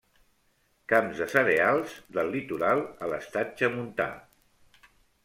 Camps 0.93 1.19
de 1.23 1.27
cereals, 1.33 1.93
del 2.17 2.31
litoral 2.37 2.81
a 2.85 3.11
l'estatge 3.13 3.71
montà. 3.75 4.09